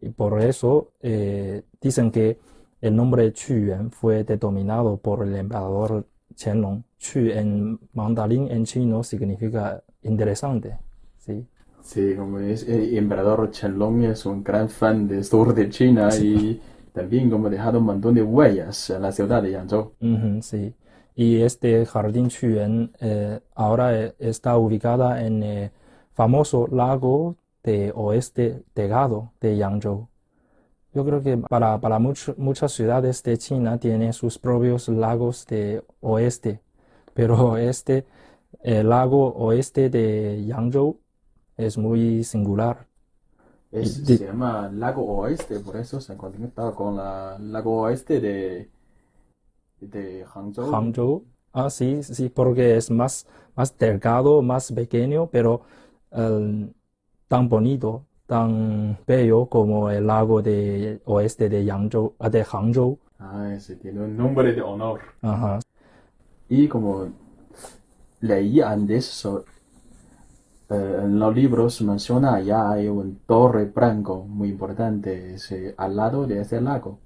y 0.00 0.10
por 0.10 0.40
eso 0.40 0.92
eh, 1.00 1.62
dicen 1.80 2.10
que 2.10 2.38
el 2.80 2.94
nombre 2.94 3.32
Qu 3.32 3.90
fue 3.90 4.24
determinado 4.24 4.96
por 4.98 5.26
el 5.26 5.34
emperador 5.36 6.06
Qianlong. 6.36 6.82
Qu 6.98 7.18
en 7.30 7.78
mandarín 7.92 8.48
en 8.50 8.64
chino 8.64 9.02
significa 9.02 9.82
interesante. 10.02 10.78
Sí. 11.18 11.46
Sí, 11.82 12.14
como 12.16 12.38
es, 12.38 12.68
el 12.68 12.96
emperador 12.96 13.50
Qianlong 13.50 14.04
es 14.04 14.26
un 14.26 14.44
gran 14.44 14.68
fan 14.68 15.08
del 15.08 15.24
sur 15.24 15.54
de 15.54 15.68
China 15.70 16.08
y 16.16 16.60
también 16.92 17.30
como 17.30 17.46
ha 17.46 17.50
dejado 17.50 17.78
un 17.78 17.86
montón 17.86 18.14
de 18.14 18.22
huellas 18.22 18.90
en 18.90 19.02
la 19.02 19.12
ciudad 19.12 19.42
de 19.42 19.52
Yangzhou. 19.52 19.92
sí. 20.42 20.74
Y 21.14 21.40
este 21.42 21.84
jardín 21.84 22.28
Qu 22.28 22.46
eh, 23.00 23.40
ahora 23.56 24.14
está 24.20 24.56
ubicada 24.56 25.24
en 25.24 25.42
el 25.42 25.70
famoso 26.12 26.68
lago 26.68 27.34
de 27.64 27.92
oeste 27.94 28.62
Tegado 28.72 29.32
de 29.40 29.56
Yangzhou. 29.56 30.08
Yo 30.94 31.04
creo 31.04 31.22
que 31.22 31.36
para, 31.36 31.78
para 31.80 31.98
muchas 31.98 32.72
ciudades 32.72 33.22
de 33.22 33.36
China 33.36 33.78
tienen 33.78 34.12
sus 34.12 34.38
propios 34.38 34.88
lagos 34.88 35.46
de 35.46 35.84
oeste, 36.00 36.60
pero 37.14 37.56
este, 37.56 38.06
el 38.62 38.88
lago 38.88 39.34
oeste 39.34 39.90
de 39.90 40.44
Yangzhou 40.46 40.98
es 41.56 41.76
muy 41.76 42.24
singular. 42.24 42.86
se 43.70 44.18
llama 44.18 44.70
lago 44.72 45.02
oeste, 45.04 45.60
por 45.60 45.76
eso 45.76 46.00
se 46.00 46.14
ha 46.14 46.16
conectado 46.16 46.74
con 46.74 46.94
el 46.94 47.52
lago 47.52 47.82
oeste 47.82 48.20
de, 48.20 48.70
de 49.80 50.24
Hangzhou. 50.24 50.72
Hangzhou. 50.72 51.24
Ah, 51.52 51.70
sí, 51.70 52.02
sí, 52.02 52.28
porque 52.28 52.76
es 52.76 52.90
más, 52.90 53.26
más 53.56 53.76
delgado, 53.76 54.42
más 54.42 54.70
pequeño, 54.72 55.28
pero 55.30 55.62
eh, 56.12 56.70
tan 57.26 57.48
bonito 57.48 58.07
tan 58.28 58.98
bello 59.06 59.46
como 59.46 59.90
el 59.90 60.06
lago 60.06 60.42
de 60.42 61.00
oeste 61.06 61.48
de 61.48 61.64
Yangzhou, 61.64 62.14
de 62.30 62.44
Hangzhou. 62.44 62.98
Ah, 63.18 63.50
ese 63.56 63.76
tiene 63.76 64.00
un 64.00 64.16
nombre 64.16 64.52
de 64.52 64.60
honor. 64.60 65.00
Ajá. 65.22 65.58
Y 66.50 66.68
como 66.68 67.08
leí 68.20 68.60
antes, 68.60 69.26
eh, 70.68 71.00
en 71.04 71.18
los 71.18 71.34
libros 71.34 71.80
menciona 71.80 72.34
allá 72.34 72.70
hay 72.72 72.88
un 72.88 73.20
torre 73.26 73.64
blanco 73.64 74.24
muy 74.28 74.50
importante 74.50 75.34
ese, 75.34 75.74
al 75.78 75.96
lado 75.96 76.26
de 76.26 76.42
ese 76.42 76.60
lago. 76.60 76.98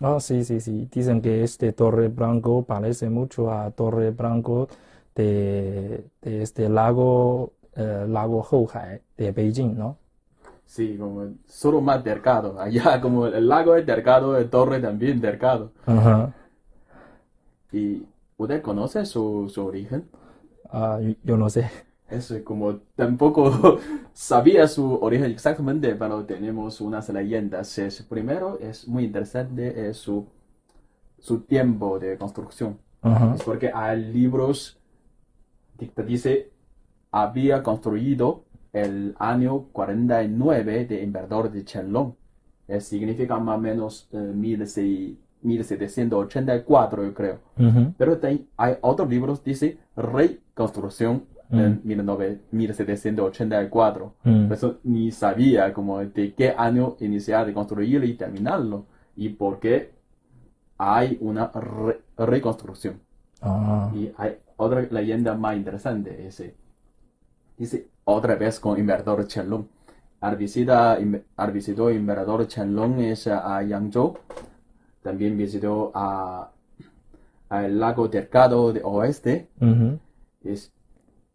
Ah, 0.00 0.20
sí, 0.20 0.44
sí, 0.44 0.60
sí. 0.60 0.88
Dicen 0.92 1.20
que 1.20 1.42
este 1.42 1.72
torre 1.72 2.06
blanco 2.08 2.62
parece 2.62 3.10
mucho 3.10 3.50
a 3.50 3.72
torre 3.72 4.12
blanco 4.12 4.68
de, 5.16 6.04
de 6.22 6.42
este 6.42 6.68
lago, 6.68 7.54
eh, 7.74 8.06
lago 8.08 8.44
Houhai 8.44 9.02
de 9.16 9.32
Beijing, 9.32 9.76
¿no? 9.76 9.98
Sí, 10.68 10.96
como 10.98 11.32
solo 11.46 11.80
más 11.80 12.04
delgado. 12.04 12.60
Allá 12.60 13.00
como 13.00 13.26
el 13.26 13.48
lago 13.48 13.74
es 13.74 13.86
delgado, 13.86 14.36
el 14.36 14.50
torre 14.50 14.80
también 14.80 15.18
delgado. 15.18 15.72
Ajá. 15.86 16.34
¿Y 17.72 18.02
usted 18.36 18.60
conoce 18.60 19.06
su, 19.06 19.50
su 19.52 19.64
origen? 19.64 20.10
Ah, 20.70 21.00
yo 21.24 21.38
no 21.38 21.48
sé. 21.48 21.70
Eso 22.10 22.36
es 22.36 22.42
como 22.42 22.76
tampoco 22.96 23.80
sabía 24.12 24.68
su 24.68 24.94
origen 24.96 25.30
exactamente, 25.30 25.94
pero 25.94 26.26
tenemos 26.26 26.82
unas 26.82 27.08
leyendas. 27.08 27.78
Es, 27.78 28.02
primero 28.02 28.58
es 28.60 28.86
muy 28.86 29.04
interesante 29.04 29.88
es 29.88 29.96
su, 29.96 30.26
su 31.18 31.40
tiempo 31.40 31.98
de 31.98 32.18
construcción. 32.18 32.78
Es 33.34 33.42
porque 33.42 33.70
hay 33.72 34.04
libros 34.12 34.78
que 35.78 36.02
dice 36.02 36.50
había 37.10 37.62
construido 37.62 38.44
el 38.82 39.14
año 39.18 39.64
49 39.72 40.84
de 40.86 41.02
emperador 41.02 41.50
de 41.50 41.64
Qianlong. 41.64 42.12
Eh, 42.68 42.80
significa 42.80 43.36
más 43.38 43.56
o 43.56 43.60
menos 43.60 44.08
1784, 44.12 47.04
yo 47.04 47.14
creo. 47.14 47.40
Pero 47.96 48.20
hay 48.56 48.76
otros 48.82 49.08
libros 49.08 49.42
dice 49.42 49.78
reconstrucción 49.96 51.24
en 51.50 51.80
1784. 51.84 54.14
eso 54.50 54.78
ni 54.84 55.10
sabía 55.10 55.72
como 55.72 56.00
de 56.00 56.34
qué 56.34 56.54
año 56.56 56.96
iniciar 57.00 57.46
de 57.46 57.54
construirlo 57.54 58.06
y 58.06 58.14
terminarlo. 58.14 58.86
Y 59.16 59.30
por 59.30 59.58
qué 59.58 59.90
hay 60.76 61.18
una 61.20 61.50
reconstrucción. 62.16 63.00
Ah. 63.40 63.90
Y 63.94 64.12
hay 64.16 64.36
otra 64.56 64.86
leyenda 64.90 65.34
más 65.34 65.56
interesante. 65.56 66.26
Ese. 66.26 66.54
Dice, 67.56 67.88
otra 68.14 68.36
vez 68.36 68.58
con 68.60 68.78
Emperador 68.78 69.26
Qianlong. 69.26 69.64
Al, 70.20 70.36
visita, 70.36 70.98
visitó 71.52 71.90
Emperador 71.90 72.46
Qianlong 72.46 73.00
es 73.00 73.26
a 73.26 73.62
Yangzhou. 73.62 74.18
También 75.02 75.36
visitó 75.36 75.92
a, 75.94 76.50
al 77.50 77.78
lago 77.78 78.08
Delgado 78.08 78.72
de 78.72 78.80
Oeste. 78.82 79.48
es, 80.42 80.72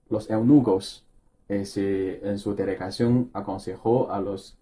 los 0.09 0.29
eunucos. 0.29 1.05
Es, 1.47 1.77
en 1.77 2.39
su 2.39 2.55
delegación 2.55 3.29
aconsejó 3.33 4.11
a 4.11 4.19
los 4.19 4.57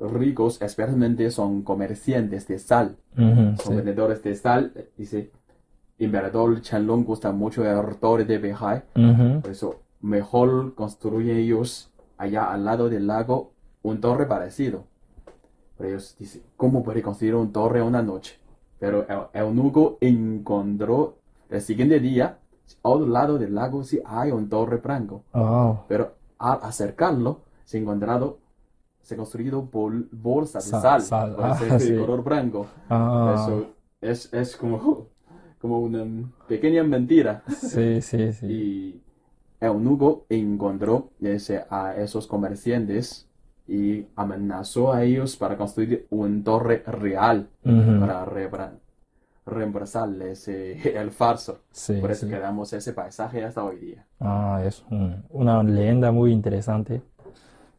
ricos 0.00 0.60
especialmente 0.60 1.30
son 1.30 1.62
comerciantes 1.62 2.46
de 2.46 2.58
sal, 2.58 2.96
Ujú, 3.16 3.56
son 3.56 3.56
sí. 3.56 3.74
vendedores 3.74 4.22
de 4.22 4.34
sal. 4.34 4.72
Dice, 4.96 5.30
emperador 5.98 6.60
Chenlong 6.60 7.04
gusta 7.04 7.32
mucho 7.32 7.64
el 7.64 7.96
torre 7.96 8.24
de 8.24 8.38
Beihai, 8.38 8.82
Ujú. 8.94 9.40
por 9.40 9.50
eso 9.50 9.80
mejor 10.00 10.74
construyen 10.74 11.36
ellos 11.36 11.90
allá 12.16 12.52
al 12.52 12.64
lado 12.64 12.88
del 12.88 13.06
lago 13.06 13.52
un 13.82 14.00
torre 14.00 14.26
parecido. 14.26 14.84
Pero 15.76 15.90
ellos 15.90 16.16
dicen, 16.18 16.42
¿cómo 16.56 16.82
puede 16.82 17.02
construir 17.02 17.34
un 17.36 17.52
torre 17.52 17.82
una 17.82 18.02
noche? 18.02 18.38
Pero 18.78 19.06
el 19.08 19.40
eunuco 19.40 19.98
encontró 20.00 21.18
el 21.48 21.60
siguiente 21.60 22.00
día, 22.00 22.38
al 22.82 23.12
lado 23.12 23.38
del 23.38 23.54
lago 23.54 23.82
sí 23.84 24.00
hay 24.04 24.30
un 24.30 24.48
torre 24.48 24.76
blanco. 24.78 25.22
Oh, 25.32 25.78
Pero 25.88 26.14
al 26.38 26.58
acercarlo, 26.62 27.40
se 27.64 27.78
ha 27.78 27.80
encontrado, 27.80 28.38
se 29.02 29.14
ha 29.14 29.16
construido 29.16 29.62
bol- 29.62 30.08
bolsas 30.12 30.64
de 30.66 30.70
Sal- 30.72 31.02
por 31.36 31.46
ah, 31.46 31.54
ese 31.54 31.64
de 31.66 31.78
sí. 31.78 31.94
color 31.96 32.22
blanco. 32.24 32.66
ah, 32.90 33.34
Eso 33.34 33.66
es, 34.00 34.32
es 34.32 34.56
como, 34.56 35.06
como 35.60 35.80
una 35.80 36.04
pequeña 36.48 36.82
mentira. 36.84 37.42
sí, 37.48 38.00
sí, 38.02 38.32
sí. 38.32 38.46
Y 38.46 39.02
Eunuco 39.60 40.24
encontró 40.28 41.10
ese, 41.20 41.64
a 41.70 41.94
esos 41.96 42.26
comerciantes 42.26 43.26
y 43.66 44.06
amenazó 44.16 44.92
a 44.92 45.02
ellos 45.04 45.36
para 45.36 45.56
construir 45.56 46.06
una 46.10 46.42
torre 46.44 46.82
real 46.86 47.48
para 47.62 48.72
reemplazar 49.46 50.10
ese, 50.22 50.72
el 50.98 51.10
farso. 51.10 51.60
sí, 51.72 51.94
Por 52.00 52.10
eso 52.10 52.26
sí. 52.26 52.32
quedamos 52.32 52.72
ese 52.72 52.92
paisaje 52.92 53.44
hasta 53.44 53.64
hoy 53.64 53.76
día. 53.78 54.06
Ah, 54.20 54.62
es 54.64 54.84
un- 54.90 55.24
una 55.30 55.62
leyenda 55.62 56.12
muy 56.12 56.32
interesante. 56.32 57.02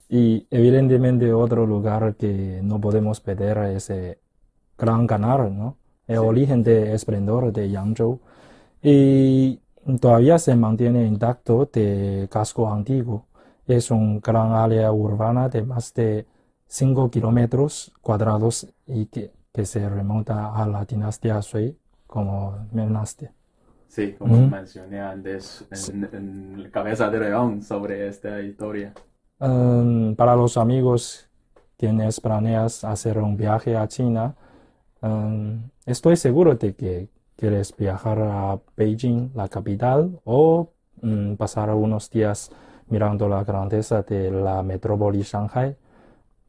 Y 0.09 0.47
evidentemente 0.49 1.31
otro 1.33 1.65
lugar 1.65 2.15
que 2.15 2.61
no 2.63 2.79
podemos 2.81 3.21
perder 3.21 3.57
es 3.75 3.89
el 3.91 4.17
Gran 4.77 5.05
Canal, 5.07 5.55
¿no? 5.55 5.77
El 6.07 6.17
Sí. 6.17 6.25
origen 6.25 6.63
de 6.63 6.93
esplendor 6.93 7.53
de 7.53 7.69
Yangzhou. 7.69 8.19
Y 8.81 9.61
todavía 9.97 10.39
se 10.39 10.55
mantiene 10.55 11.05
intacto 11.05 11.65
de 11.71 12.27
casco 12.31 12.71
antiguo. 12.71 13.25
Es 13.67 13.91
un 13.91 14.19
gran 14.19 14.51
área 14.53 14.91
urbana 14.91 15.49
de 15.49 15.63
más 15.63 15.93
de 15.93 16.25
5 16.67 17.09
kilómetros 17.11 17.91
cuadrados 18.01 18.67
y 18.87 19.05
que, 19.07 19.31
que 19.53 19.65
se 19.65 19.87
remonta 19.89 20.53
a 20.55 20.67
la 20.67 20.85
dinastía 20.85 21.41
Sui, 21.41 21.77
como 22.07 22.67
mencionaste. 22.71 23.31
Sí, 23.87 24.13
como 24.13 24.35
Ujú. 24.35 24.49
mencioné 24.49 24.99
antes 25.01 25.65
en, 25.71 26.03
en 26.13 26.71
Cabeza 26.71 27.09
de 27.09 27.19
León 27.19 27.61
sobre 27.63 28.07
esta 28.07 28.41
historia. 28.41 28.93
Um, 29.39 30.15
para 30.15 30.35
los 30.35 30.57
amigos 30.57 31.29
quienes 31.77 32.19
planeas 32.19 32.83
hacer 32.83 33.17
un 33.19 33.37
viaje 33.37 33.77
a 33.77 33.87
China, 33.87 34.35
um, 35.01 35.61
estoy 35.85 36.17
seguro 36.17 36.55
de 36.55 36.75
que 36.75 37.09
quieres 37.39 37.73
viajar 37.75 38.19
a 38.19 38.59
Beijing, 38.75 39.31
la 39.33 39.47
capital, 39.47 40.19
o 40.25 40.73
mm, 41.01 41.35
pasar 41.35 41.73
unos 41.73 42.09
días 42.09 42.51
mirando 42.89 43.29
la 43.29 43.43
grandeza 43.45 44.01
de 44.01 44.29
la 44.29 44.61
metrópoli 44.61 45.21
Shanghai. 45.21 45.77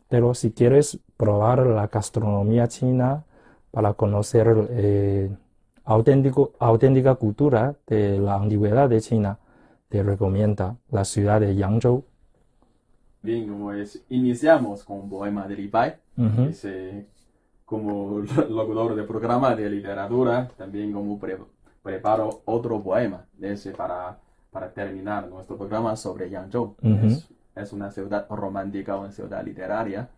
Pero 0.08 0.34
si 0.34 0.50
quieres 0.50 0.98
probar 1.16 1.64
la 1.66 1.86
gastronomía 1.86 2.66
china 2.66 3.24
para 3.70 3.94
conocer 3.94 4.66
eh, 4.70 5.30
auténtico, 5.84 6.52
auténtica 6.58 7.14
cultura 7.14 7.76
de 7.86 8.18
la 8.18 8.34
antigüedad 8.34 8.88
de 8.88 9.00
China, 9.00 9.38
te 9.88 10.02
recomienda 10.02 10.76
la 10.90 11.04
ciudad 11.04 11.40
de 11.40 11.54
Yangzhou. 11.54 12.04
Bien, 13.22 13.46
como 13.48 13.72
es, 13.72 14.02
iniciamos 14.08 14.82
con 14.82 15.08
poema 15.08 15.46
de 15.46 15.54
Li 15.54 15.68
Bai. 15.68 15.94
Ujú. 16.16 16.42
Ese, 16.48 17.06
como 17.70 18.18
locutor 18.48 18.96
de 18.96 19.04
programa 19.04 19.54
de 19.54 19.70
literatura, 19.70 20.50
también 20.56 20.92
como 20.92 21.16
pre- 21.20 21.38
preparo 21.84 22.42
otro 22.46 22.82
poema 22.82 23.24
ese 23.40 23.70
para, 23.70 24.18
para 24.50 24.72
terminar 24.72 25.28
nuestro 25.28 25.56
programa 25.56 25.94
sobre 25.94 26.28
Yangzhou. 26.28 26.74
Ujú. 26.82 27.06
es, 27.06 27.28
es 27.54 27.72
una 27.72 27.92
ciudad 27.92 28.26
romántica, 28.28 28.96
una 28.96 29.12
ciudad 29.12 29.44
literaria. 29.44 30.08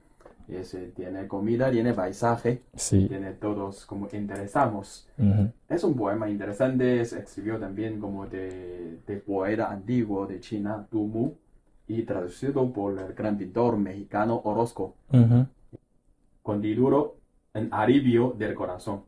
Ese, 0.48 0.88
tiene 0.88 1.28
comida, 1.28 1.70
tiene 1.70 1.92
paisaje, 1.92 2.62
Sí. 2.74 3.06
tiene 3.06 3.32
todos 3.32 3.84
como 3.86 4.08
interesamos. 4.12 5.06
Ujú. 5.18 5.50
Es 5.68 5.84
un 5.84 5.94
poema 5.94 6.28
interesante, 6.30 7.04
se 7.04 7.20
escribió 7.20 7.58
también 7.58 8.00
como 8.00 8.26
de, 8.26 8.98
de 9.06 9.16
poeta 9.18 9.70
antiguo 9.70 10.26
de 10.26 10.40
China, 10.40 10.86
Du 10.90 11.06
Mu, 11.06 11.32
y 11.86 12.02
traducido 12.02 12.72
por 12.72 12.98
el 12.98 13.12
gran 13.12 13.36
pintor 13.36 13.76
mexicano 13.76 14.40
Orozco 14.44 14.94
Ujú. 15.12 15.46
con 16.42 16.60
título 16.62 17.16
En 17.54 17.68
alivio 17.70 18.34
del 18.38 18.54
corazón. 18.54 19.04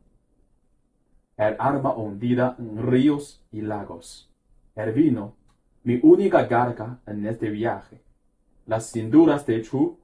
El 1.35 1.55
alma 1.57 1.95
hundida 1.95 2.55
en 2.59 2.77
ríos 2.85 3.41
y 3.51 3.61
lagos. 3.61 4.31
El 4.75 4.91
vino, 4.91 5.33
mi 5.83 5.99
única 6.03 6.47
carga 6.47 6.99
en 7.07 7.25
este 7.25 7.49
viaje. 7.49 8.03
Las 8.67 8.91
cinturas 8.91 9.47
de 9.47 9.63
Chu, 9.63 9.97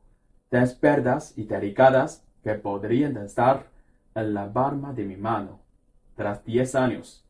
despertas 0.50 1.38
y 1.38 1.44
delicadas 1.44 2.26
que 2.44 2.56
podrían 2.56 3.16
estar 3.18 3.68
en 4.16 4.34
la 4.34 4.52
palma 4.52 4.92
de 4.92 5.06
mi 5.06 5.18
mano. 5.18 5.60
Tras 6.16 6.44
diez 6.44 6.74
años, 6.74 7.24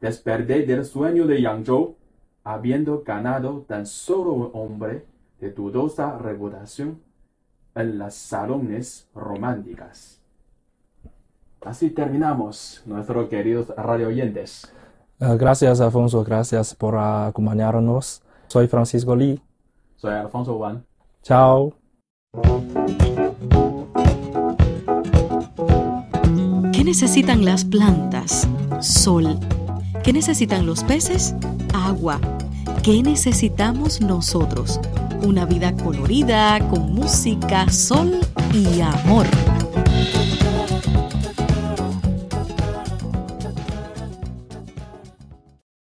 desperté 0.00 0.62
del 0.64 0.84
sueño 0.84 1.26
de 1.26 1.42
Yangzhou, 1.42 1.96
habiendo 2.44 3.02
ganado 3.02 3.64
tan 3.66 3.84
solo 3.84 4.32
un 4.32 4.50
hombre 4.54 5.06
de 5.40 5.50
dudosa 5.50 6.16
reputación 6.18 7.02
en 7.74 7.98
las 7.98 8.14
salones 8.14 9.08
románticas. 9.12 10.22
Así 11.66 11.90
terminamos, 11.90 12.80
nuestros 12.86 13.28
queridos 13.28 13.72
radio 13.76 14.06
oyentes. 14.06 14.72
Eh, 15.18 15.36
Gracias, 15.36 15.80
Alfonso. 15.80 16.22
Gracias 16.22 16.76
por 16.76 16.96
acompañarnos. 16.96 18.22
Soy 18.46 18.68
Francisco 18.68 19.16
Lee. 19.16 19.42
Soy 19.96 20.12
Alfonso 20.14 20.56
Juan. 20.58 20.86
Chao. 21.24 21.74
¿Qué 26.72 26.84
necesitan 26.84 27.44
las 27.44 27.64
plantas? 27.64 28.48
Sol. 28.80 29.40
¿Qué 30.04 30.12
necesitan 30.12 30.66
los 30.66 30.84
peces? 30.84 31.34
Agua. 31.74 32.20
¿Qué 32.84 33.02
necesitamos 33.02 34.00
nosotros? 34.00 34.78
Una 35.24 35.44
vida 35.46 35.74
colorida, 35.74 36.60
con 36.68 36.94
música, 36.94 37.68
sol 37.70 38.20
y 38.54 38.80
amor. 38.82 39.26